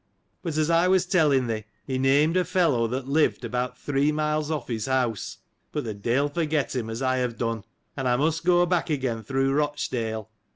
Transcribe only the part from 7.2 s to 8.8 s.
done,) and I must go